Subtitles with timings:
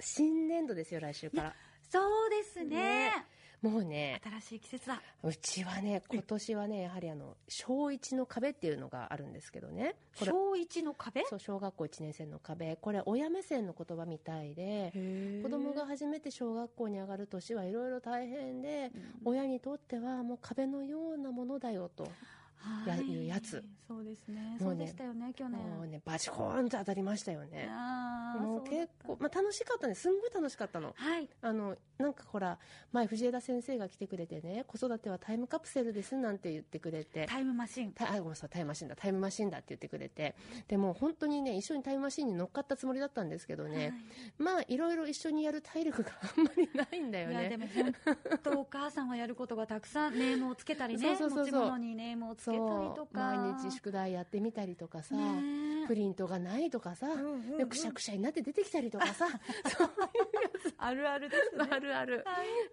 [0.00, 1.54] 新年度ですよ、来週から。
[1.88, 3.12] そうですね。
[3.62, 5.02] もうね、新しい季節だ。
[5.22, 9.96] うちはね、今年はね、やはりあの、小一の壁っていうのがあるんですけどね。
[10.14, 11.24] 小一の壁？
[11.28, 12.76] そう、小学校1年生の壁。
[12.76, 14.92] これ、親目線の言葉みたいで、
[15.42, 18.92] 子供が初めて小学校に上がる年はいろいろ大変で、
[19.26, 22.10] 親にとってはもう壁のようなものだよと。
[22.86, 24.56] やはいやつそうですね。
[24.60, 25.60] もそうでしたよね、去年。
[25.60, 27.68] もうね、バチコーンと当たりましたよね。
[28.40, 29.96] もう結構、まあ楽しかったね。
[29.96, 30.92] すんごい楽しかったの。
[30.96, 31.28] はい。
[31.42, 32.58] あの、なんかほら、
[32.92, 37.92] 前藤枝先生が来てくれてね、子育てはタイムカプセルですなんて言ってくれて、タイムマシン。
[37.92, 40.34] たあごめんなさいタイムマシンだタイムマシンだって言ってくれて
[40.68, 43.92] でもう本当にね一緒にタイムマシンに乗っかったつもりだったんですけどね、
[44.38, 47.56] まあいろいろ一緒にやる体力があんまりないんだよいやでね。
[47.56, 47.94] も本
[48.42, 55.84] 当お母さんはやることがたくさんネームをつけたりね そうそうそうそう持ち物にネームをつけたりとか毎日宿題やってみたりとかさ、ね。
[55.84, 57.58] えプリントがないとかさ、んうんうん。
[57.58, 59.26] でくしゃくしゃになって出てきたりとかさ
[60.78, 61.68] あるあるですね。
[61.70, 62.24] あるある、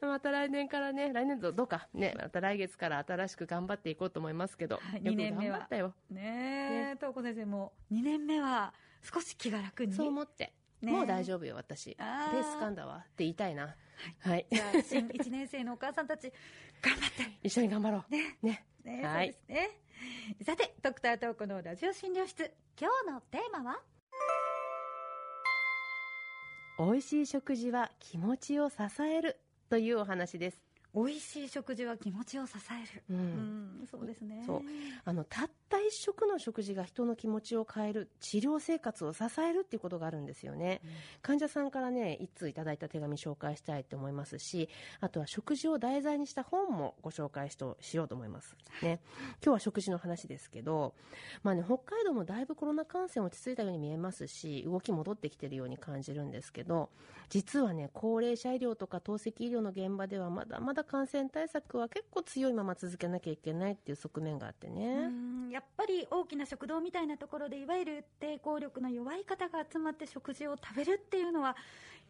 [0.01, 1.87] また来年からね来年度どうか。
[1.93, 5.57] ねまた来月から新しく頑張っていこうと思いますけど、はいよく二年目は。
[5.57, 5.93] 頑張ったよ。
[6.09, 9.93] ねえ東子先生も2年目は少し気が楽に。
[9.93, 11.95] そう思って、ねもう大丈夫よ私。
[11.95, 12.39] ペあー。
[12.39, 13.75] ース感だわって言いたいな。
[14.19, 14.45] はい。
[14.51, 16.31] じゃあ新1年生のお母さんたち
[16.81, 17.37] 頑張って。
[17.43, 18.11] 一緒に頑張ろう。
[18.11, 18.37] ね。
[18.41, 18.65] ね。
[18.87, 19.69] ね、はいそうですね。
[20.45, 23.79] さて、ドクタートークのラジオ診療室、今日のテーマは？
[26.79, 30.63] 美味しい食事は気持ちを支えるというお話です。
[30.95, 33.03] 美味しい食事は気持ちを支える。
[33.09, 33.13] う。
[33.13, 34.43] うんん、そうですね。
[34.45, 34.61] そう。
[35.03, 40.81] あの、たった一食の食事が人の気持ちを変える、治療生活を支えるっていうことがあるんですよね。
[41.21, 48.55] 患者さんからね、一通いただいた手紙紹介したいと思いますし、あとは食事を題材にした本もご紹介しとしようと思います。
[48.81, 48.99] ね。
[49.43, 50.93] 今日は食事の話ですけど、
[51.43, 56.89] まあね、北海道もだいぶコロナ感染落ち着いたように見えますし、動き戻ってきてるように感じるんですけど、
[57.29, 65.09] 実はね、高齢者医療とか透析医療の現場ではまだまだ感染対策は結構強いまま続けなきゃいけないっていう側面があってね。
[65.57, 71.55] やっぱり大きな食堂みたいなところでいわゆる抵抗力の弱い方が集まって食事を食べるっていうのは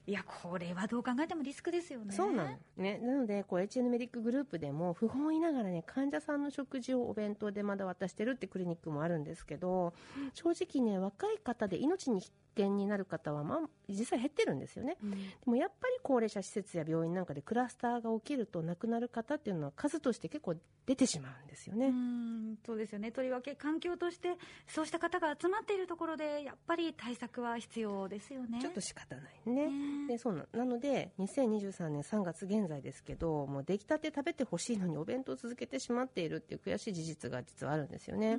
[0.07, 2.49] いやこれはどう考えてもリスクですよねそうなの。
[2.77, 2.97] ね。
[3.03, 9.93] なので、こう、HN メディックグループでも、不本意ながらね、患者さんの食事をお弁当でまだ渡してるってクリニックもあるんですけど、
[10.33, 14.97] 正直ね、若い方で命に危険になる方は、まあ、実際減ってるんですよね。
[15.03, 21.87] うんでもやっぱり高齢者施設や病院なんかでクラスターが起きると亡くなる方っていうのは数として結構出てしまうんですよね。
[21.87, 29.67] うんそうですよねとりわけ環境としてそうした方が集まっているところでやっぱり対策は必要ですよねちょっと仕方ないね。
[29.67, 29.71] ね
[30.07, 38.37] でそうななので2023年3月現在ですけどもう出来たて食べてほしいのにお弁当を続けてしまっているっていう悔しい事実が実はあるんですよね。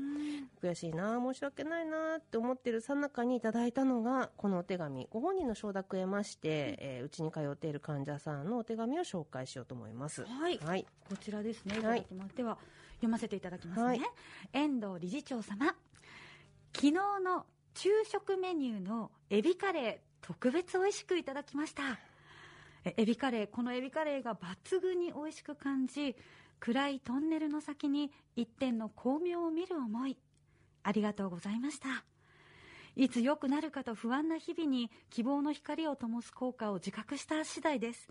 [0.63, 10.25] 悔しいな申し訳ないなって思ってるさなかにいただいたのがこのお手紙ご本人の承諾を得ましてえーうち、に通っている患者さんのお手紙を紹介しようと思います。
[10.25, 10.59] はい。
[10.59, 11.77] はい、こちらですね。
[11.79, 11.81] い。
[11.81, 12.59] たはいだきます、では
[12.97, 14.01] 読ませていただきますね、はい。
[14.53, 15.67] 遠藤理事長様。
[16.75, 21.83] 昨日の昼食メニューのエビカレー特別美味しくいただきました。
[22.85, 26.17] えエビカレーこのエビカレーが抜群に美味しく感じ
[26.61, 30.17] 暗いトンネルの先に一点の光明を見る思い。
[30.83, 32.05] ありがとうございました。
[32.97, 38.09] いつ良くなるかと不安な日々に希望の光を灯す効果を自覚した次第です。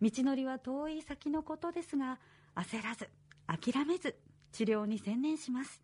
[0.00, 2.18] 道のりは遠い先のことですが
[2.54, 3.08] 焦らず
[3.46, 4.16] 諦めず
[4.52, 5.82] 治療に専念します。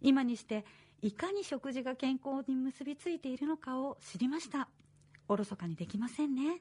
[0.00, 0.64] 今にして
[1.00, 4.68] いかに食事が健康に結びついているのかを知りました。
[5.28, 6.60] おろそかにできませんね。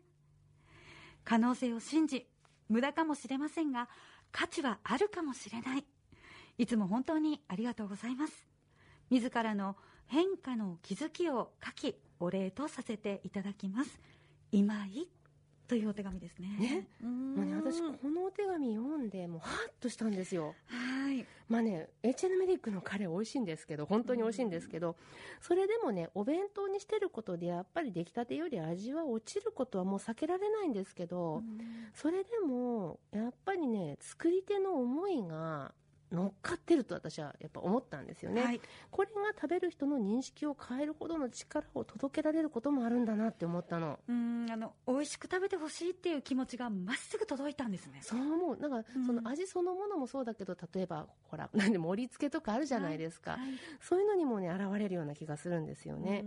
[1.24, 2.28] 可能性を信じ
[2.70, 3.90] 無駄かもしれませんが
[4.32, 5.86] 価値はあるかもしれない。
[6.58, 8.48] いつも本当にありがとうございます。
[9.10, 14.00] 自らの変化の気づきを書きお礼とさせていただきます。
[14.52, 15.08] 今井
[15.68, 16.48] というお手紙ですね。
[16.60, 16.88] ね？
[17.02, 17.36] うーん。
[17.36, 20.56] もうね、私このお手紙読んでもうハッとしたんですよ。
[20.66, 21.26] はい。
[21.50, 24.96] まあね、H&M メディックのカレー美味しいんですけど、本当に美味しいんですけど、
[25.42, 31.44] それでもね、お弁当にしてることで、やっぱり出来たてより味は落ちることはもう避けられないんですけど、
[31.94, 35.74] それでも、やっぱりね、作り手の思いが
[36.12, 38.44] 乗っかってると私はやっぱ思ったんですよね。
[38.44, 38.62] はい
[38.92, 44.00] これが食べる人の認識を変えるほどの力を届けられることもあるんだなって思ったの。
[44.08, 48.58] うんあの美味しく食べてほしいっていう気持ちがまっすぐ届いたんですねそう思う。
[48.58, 53.32] なんか、その味そのものもそうだけど、例えば、ほら、なんで盛り付けとかあるじゃないですか。
[53.32, 53.40] はい
[53.82, 56.26] そういうのにもね、現れるような気がするんですよね。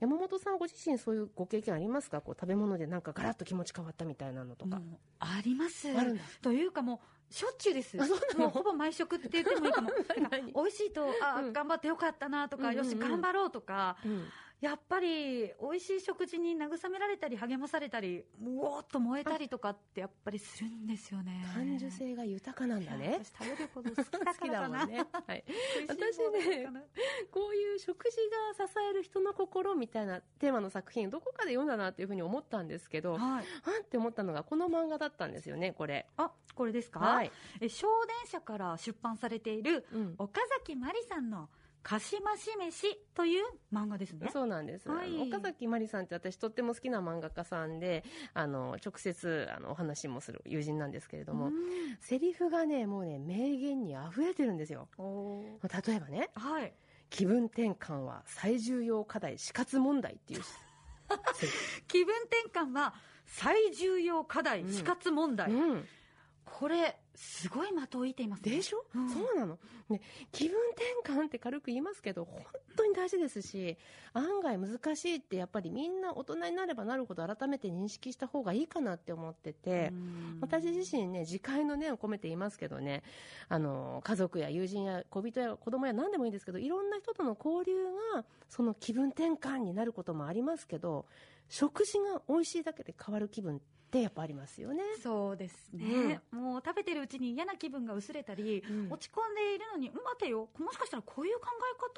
[0.00, 2.20] 山本さんご自身そういうご経験ありますか？
[2.20, 4.80] こう食べ物でなんかガラッと気持ち変わったみたいなのとか。
[5.18, 5.88] あります
[6.40, 6.98] というかもう
[7.30, 7.96] しょっちゅうです。
[7.96, 9.90] もうほぼ毎食って言ってもいいかも。
[10.62, 11.52] 美味しいとあ、うん。
[11.52, 14.26] 頑張ってよかったなとか、よし頑張ろうとか、うん
[14.60, 21.44] やっぱり美味しい食事に慰められたり励まされたりうおーっと燃えたりとかってやっぱりするんですよね。
[21.54, 23.20] 感受性が豊かなんだね。
[23.22, 25.44] 私食べること好きだからかね、はい、
[25.88, 26.72] 私ね
[27.30, 28.16] こういう食事
[28.58, 33.20] が支える人の心みたいなテーマの作品どこかで読んだなっていうふうに思ったんですけどはい。
[33.20, 33.44] あんっ
[33.90, 36.06] て思ったのがこの漫画だったんですよねこれ。
[36.16, 37.30] あこれですか、はい、
[37.60, 41.48] え小電車から出版されているうん、岡崎まりさんの
[41.86, 44.28] 「かしまし飯」という漫画ですね。
[44.32, 45.16] そうなんです、はい。
[45.28, 48.02] 岡崎まりさんって私とっても好きな漫画家さんで
[48.34, 51.52] あの直接あのお話もする友人なんですけれども、うん。
[52.00, 54.88] セリフがねもうね名言に溢れてるんですよ。
[54.98, 56.74] 例えばねはい。
[57.08, 60.42] 気分転換は最重要課題死活問題っていう。
[61.86, 62.94] 気分転換は
[63.26, 65.84] 最重要課題、うん死活問題、うん
[66.46, 68.56] これすごい的を射ていますね。
[68.56, 69.10] でしょ、うん。
[69.10, 69.58] そうなの、
[69.88, 70.00] ね、
[70.32, 70.56] 気分
[71.04, 72.42] 転換って軽く言いますけど本
[72.76, 73.76] 当に大事ですし
[74.12, 80.38] 案外難しいってやっぱりみんな大人になればなるほど改めて認識した方がいいかなって思ってて、うん。
[80.40, 83.02] 私自身ね自戒の念を込めて言いますけどね。
[83.48, 87.84] あの家族や友人や恋人や子供や何でもいいんですけどいろんな人との交流
[88.14, 91.06] がその気分転換になることもありますけど
[91.48, 93.60] 食事が美味しいだけで変わる気分っ
[93.90, 94.82] てやっぱありますよね。
[95.02, 98.92] そうですね、もう食べてるうちに嫌な気分が薄れたり、うん。
[98.92, 101.46] 落ち込んでいるのに、うん待てよ、もしかしたらこういう考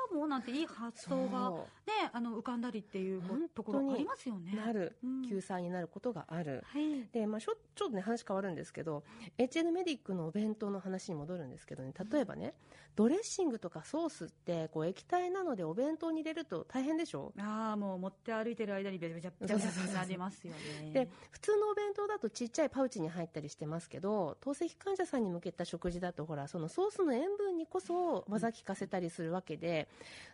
[0.09, 1.51] え方もなんていい発想が、
[1.87, 3.23] ね、あの浮かんだりっていう
[3.55, 4.53] ところありますよね。
[4.57, 5.23] なるうん。
[5.29, 6.65] 救済になることがある。
[6.67, 9.05] はい、で、まあ、ちょちょっとね話変わるんですけど
[9.37, 11.93] HN メディックのお弁当の話に戻るんですけどね。
[12.11, 12.55] 例えばね
[12.97, 17.33] ドレッシングとかソースってこう液体なのでお弁当に入れると大変でしょ？
[17.39, 20.93] ああもう持って歩いてる間にべちゃべちゃべちゃべちゃなりますよね。
[20.93, 29.89] で普通のお弁当だとちっちゃいパウチに入ったりしてますけど透析患者さんに向けた食事だとほらそのソースの塩分にこそ技効かせたりするわけで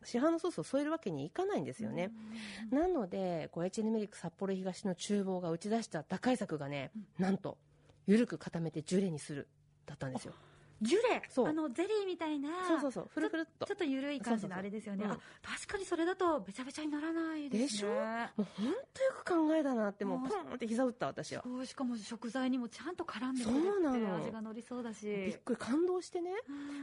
[0.05, 2.11] 市販のソースを添えるわけにいかないんですよね。
[2.71, 7.57] なのでこう HN メリック札幌東の厨房が打ち出した打開策がね、なんと
[8.07, 9.49] 緩く固めてジュレにする
[9.87, 10.35] だったんですよ。
[10.83, 11.49] ジュレそう。
[11.49, 13.67] あのゼリーみたいなそうそうそう、ふるふるっと。
[13.67, 13.75] ちょ。
[13.75, 14.51] っと緩い感じそうそうそう。
[14.51, 15.11] のあれですよね、うん。
[15.13, 17.67] あ確かにそれだとべちゃべちゃにならないですね。
[17.67, 17.89] でしょ？
[17.89, 21.45] もう本当よく考えだなって、もううんポンって膝打った私は。
[21.65, 24.17] しかも食材にもちゃんと絡んでくれそうなての。
[24.17, 25.07] 味が乗りそうだし。
[25.07, 26.31] びっくり感動してね。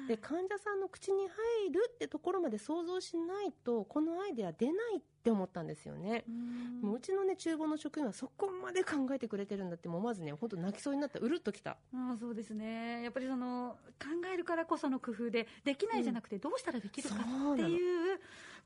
[0.08, 6.24] で患者さんの口に入るってところまで想像しないとこのアイデア出ないって思ったんですよね。
[6.28, 6.82] うん。
[6.82, 11.20] もううちのね厨房の職員はそこまで考えてくれてるんだってもう思わずね本当泣きそうになった。
[11.20, 11.72] うるっときた。
[11.72, 11.78] あ
[12.16, 13.04] あそうですね。
[13.04, 18.20] やっぱりその考えるからこその工夫でできないじゃなくてどうしたらできるかっていう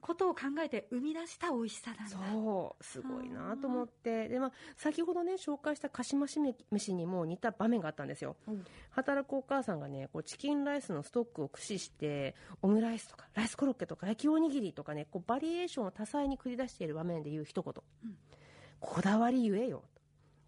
[0.06, 2.16] ことを考えて生み出した美味しさなんだ。
[2.16, 2.84] そう。
[2.84, 4.30] すごいなと思って。
[4.30, 8.36] で、まあ、先ほどね紹介したかしまし飯にも似た場面があったんですよ。
[8.48, 8.64] うん。
[8.92, 17.74] 働くお母さんがねこうチキンライスのストックを駆使してオムライスとかライスコロッケとか焼きおにぎりとかねこうバリエーションを多彩に繰り出している場面で言う一言、
[18.04, 18.16] うん。
[18.80, 19.82] こだわりゆえよ。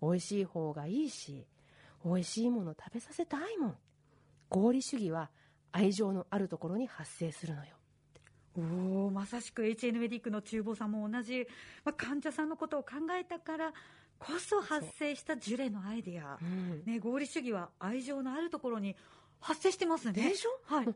[0.03, 1.47] 美味しい方がいいし
[2.05, 3.75] 美味しいもの食べさせたいもん。
[4.49, 5.31] 合理主義は
[5.71, 7.76] 愛情のあるところに発生するのよ
[8.57, 11.47] おおまさしく HN メディックの厨房さんも同じ、
[11.85, 12.89] まあ、患者さんのことを考
[13.19, 13.73] えたから
[14.19, 16.83] こそ発生したジュレのアイデア、うん。
[16.85, 18.95] ね、合理主義は愛情のあるところに
[19.39, 20.13] 発生してますね。
[20.13, 20.49] でしょ？
[20.65, 20.95] はい、本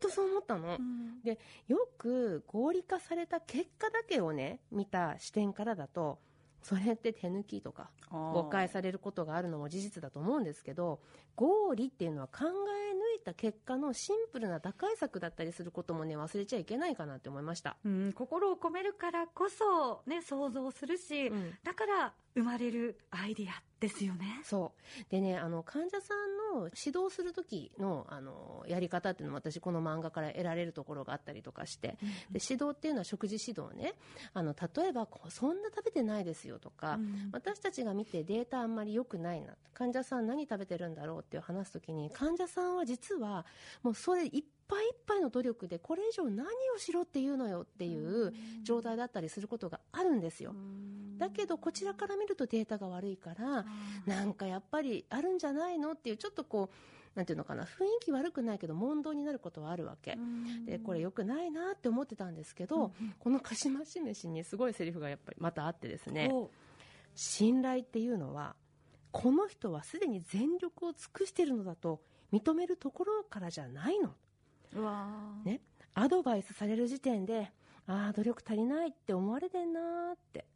[0.00, 1.20] 当そう思ったの、うん。
[1.66, 6.20] よく合理化された結果だけをね見た視点からだと
[6.62, 11.00] それって手抜きとか誤解されることがあるのも事実だと思うんですけど
[11.34, 21.52] 合理っていうのは考え抜いた結果のシンプルな打開策だったりすることもね忘れちゃいけないかなって思いました、うん、心を込めるからこそ、ね、想像するし、うん。
[21.64, 24.40] だから生まれるアイディアですよね。
[24.44, 25.10] そう。
[25.10, 31.98] でねあの患者さんの指導する時のあのやり方っていうのも私この漫画から得られるところがあったりとかして。
[32.30, 33.94] で指導っていうのは食事指導ね。
[34.32, 37.30] あの例えばそんな食べてないですよとか、うん。
[37.32, 43.44] 私たちが見てデータあんまり良くないな患者さん何食べてるんだろうっていう話す時に患者さんは実は
[43.82, 50.54] もうそれいっぱいいっぱいの努力でこれ以上何をしろっていうのよっていう状態だったりすることがあるんですよ
[51.18, 53.64] だけどこちらから見るとデータが悪いから
[54.06, 57.68] なんかやっぱりあるんじゃないのっていうちょっとこうなんていうのかな雰囲
[58.00, 60.16] 気悪くないけど問答になることはあるわけ。
[60.64, 66.30] でこれ良くないなって思ってたんですけど、このかしまし飯にすごいセリフがやっぱりまたあってですね。
[66.32, 66.50] お
[67.14, 68.56] 信頼っていうのは
[69.10, 72.00] この人はすでに全力を尽くしているのだと
[72.32, 74.14] 認めるところからじゃないの。
[75.44, 75.60] ね。
[75.94, 77.52] アドバイスされる時点で
[77.86, 80.40] ああ努力足りないって思われてんなーって。
[80.40, 80.46] うん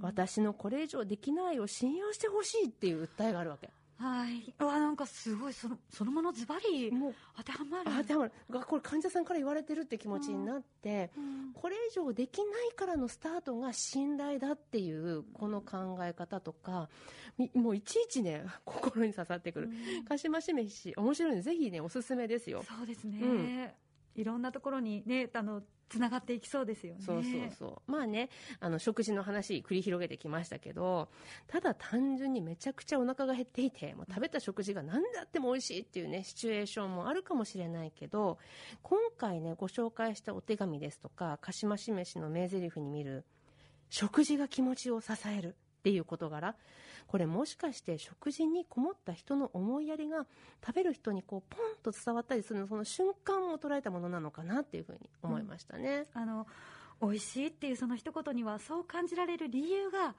[0.00, 3.70] 私のこれ以上できないを信用してほしいっていう訴えがあるわけ。
[3.98, 4.54] あはい。
[4.58, 7.90] うわ、なんかすごい、その、そのものズバリもう当てはまる。
[7.90, 11.52] あでもがこれ患者さんから言われてるって気持ちになって、うん。
[11.54, 16.88] これ以上できないからのスタートが信頼だっていうこの考え方とか
[17.38, 20.04] みもういちいちね 心に刺さってくる、うん。
[20.04, 22.62] かしまし飯面白いのでぜひねおすすめですよ。
[22.62, 23.70] そうですね、うん。
[24.16, 27.00] いろんなところにね、あの、つながっていきそうですよね。
[27.04, 31.08] そうそうそうまあねあの食事の話繰り広げてきましたけど
[31.46, 38.38] ただ単純にめちゃくちゃお腹が減っていてもう食べた食事が何であっても美味しいっていうねシチュエーションもあるかもしれないけど
[38.82, 43.24] 今回ねご紹介したお手紙ですとかかしまし飯の名台詞に見る
[43.90, 46.54] 食事が気持ちを支えるっていう事柄。
[47.06, 50.26] これもしかして食事にこもった人の思いやりが
[50.66, 56.06] 食べる人にこうポンと伝わったりするその瞬間を捉えたものなのかなっていうふうに思いましたね。
[56.14, 56.46] あの、
[57.02, 60.14] 美味しいっていうその一言にはそう感じられる理由が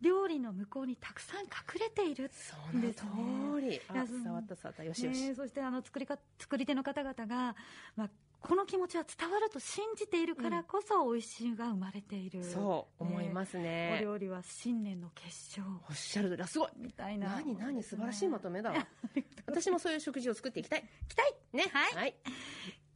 [0.00, 1.48] 料理の向こうにたくさん隠
[1.80, 4.84] れているその通り、いやあその伝わった伝わった。
[4.84, 7.56] よしよし、ね、そしてあの作りか作り手の方々が、
[7.96, 8.10] まあ、
[8.40, 13.98] この気持ちは伝わると信じているからこそ美味しいが生まれている、そう思いますおね。
[14.00, 15.62] 料理は信念の結晶。
[15.88, 16.42] おっしゃる通り。
[16.42, 17.36] あすごいみたいな。
[17.36, 18.86] 何何素晴らしいまとめだわ。
[19.46, 20.88] 私もそういう食事を作っていきたい。
[21.08, 21.64] 期待ね。
[21.72, 21.94] はい。
[21.94, 22.14] はい、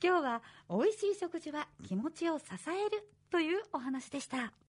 [0.03, 4.53] 今日は美味しい食事は気持ちを支えるというお話でした